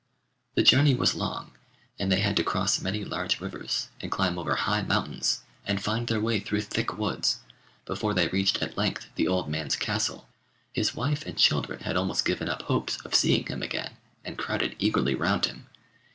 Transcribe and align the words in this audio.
The 0.55 0.63
journey 0.63 0.95
was 0.95 1.13
long, 1.13 1.51
and 1.99 2.11
they 2.11 2.21
had 2.21 2.35
to 2.37 2.43
cross 2.43 2.81
many 2.81 3.05
large 3.05 3.39
rivers, 3.39 3.89
and 4.01 4.09
climb 4.11 4.39
over 4.39 4.55
high 4.55 4.81
mountains, 4.81 5.43
and 5.63 5.79
find 5.79 6.07
their 6.07 6.19
way 6.19 6.39
through 6.39 6.61
thick 6.61 6.97
woods, 6.97 7.41
before 7.85 8.15
they 8.15 8.27
reached 8.27 8.63
at 8.63 8.79
length 8.79 9.05
the 9.13 9.27
old 9.27 9.47
man's 9.47 9.75
castle. 9.75 10.27
His 10.73 10.95
wife 10.95 11.23
and 11.27 11.37
children 11.37 11.81
had 11.81 11.97
almost 11.97 12.25
given 12.25 12.49
up 12.49 12.63
hopes 12.63 12.97
of 13.05 13.13
seeing 13.13 13.45
him 13.45 13.61
again, 13.61 13.91
and 14.25 14.39
crowded 14.39 14.75
eagerly 14.79 15.13
round 15.13 15.45
him. 15.45 15.67